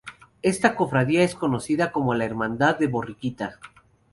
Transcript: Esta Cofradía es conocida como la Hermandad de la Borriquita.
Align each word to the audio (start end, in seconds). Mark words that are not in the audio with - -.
Esta 0.41 0.75
Cofradía 0.75 1.21
es 1.21 1.35
conocida 1.35 1.91
como 1.91 2.15
la 2.15 2.25
Hermandad 2.25 2.79
de 2.79 2.85
la 2.85 2.91
Borriquita. 2.93 3.59